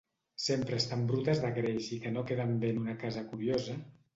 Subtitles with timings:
[0.45, 3.79] Sempre estan brutes de greix i que no queden bé en una casa curiosa...